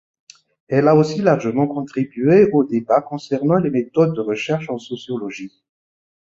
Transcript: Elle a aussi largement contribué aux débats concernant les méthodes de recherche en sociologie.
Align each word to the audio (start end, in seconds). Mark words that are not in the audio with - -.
Elle 0.67 0.87
a 0.87 0.95
aussi 0.95 1.21
largement 1.21 1.67
contribué 1.67 2.49
aux 2.53 2.63
débats 2.63 3.01
concernant 3.03 3.57
les 3.59 3.69
méthodes 3.69 4.15
de 4.15 4.19
recherche 4.21 4.67
en 4.71 4.79
sociologie. 4.79 5.51